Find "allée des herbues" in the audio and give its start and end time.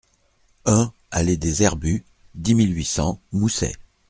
1.11-2.03